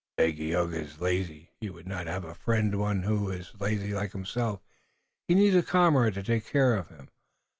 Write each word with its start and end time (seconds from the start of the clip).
"Dagaeoga 0.17 0.81
is 0.81 0.99
lazy. 0.99 1.51
He 1.59 1.69
would 1.69 1.85
not 1.87 2.07
have 2.07 2.25
as 2.25 2.31
a 2.31 2.33
friend 2.33 2.73
one 2.79 3.03
who 3.03 3.29
is 3.29 3.53
lazy 3.59 3.93
like 3.93 4.13
himself. 4.13 4.59
He 5.27 5.35
needs 5.35 5.55
a 5.55 5.61
comrade 5.61 6.15
to 6.15 6.23
take 6.23 6.47
care 6.47 6.73
of 6.73 6.87
him. 6.89 7.09